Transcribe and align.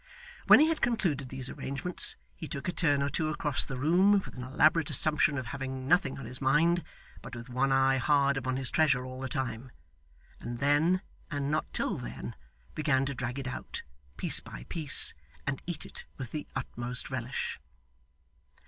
When 0.47 0.59
he 0.59 0.65
had 0.67 0.81
concluded 0.81 1.29
these 1.29 1.47
arrangements, 1.47 2.15
he 2.35 2.47
took 2.47 2.67
a 2.67 2.71
turn 2.71 3.03
or 3.03 3.09
two 3.09 3.29
across 3.29 3.63
the 3.63 3.77
room 3.77 4.13
with 4.13 4.35
an 4.35 4.41
elaborate 4.41 4.89
assumption 4.89 5.37
of 5.37 5.45
having 5.45 5.87
nothing 5.87 6.17
on 6.17 6.25
his 6.25 6.41
mind 6.41 6.83
(but 7.21 7.35
with 7.35 7.49
one 7.51 7.71
eye 7.71 7.97
hard 7.97 8.35
upon 8.35 8.57
his 8.57 8.71
treasure 8.71 9.05
all 9.05 9.21
the 9.21 9.29
time), 9.29 9.71
and 10.39 10.57
then, 10.57 11.03
and 11.29 11.51
not 11.51 11.71
till 11.71 11.97
then, 11.97 12.35
began 12.73 13.05
to 13.05 13.13
drag 13.13 13.37
it 13.37 13.47
out, 13.47 13.83
piece 14.17 14.39
by 14.39 14.65
piece, 14.69 15.13
and 15.45 15.61
eat 15.67 15.85
it 15.85 16.07
with 16.17 16.31
the 16.31 16.47
utmost 16.55 17.11
relish. 17.11 17.59